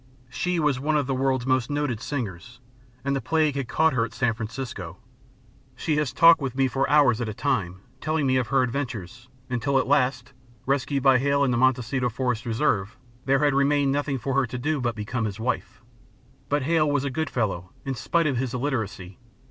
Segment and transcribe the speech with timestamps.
[0.31, 2.59] She was one of the world's most noted singers,
[3.05, 4.97] and the plague had caught her at San Francisco.
[5.75, 9.27] She has talked with me for hours at a time, telling me of her adventures,
[9.47, 10.33] until, at last,
[10.65, 14.57] rescued by Hale in the Mendocino Forest Reserve, there had remained nothing for her to
[14.57, 15.83] do but become his wife.
[16.49, 19.19] But Hale was a good fellow, in spite of his illiteracy.